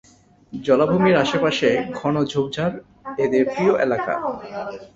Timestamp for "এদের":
3.17-3.43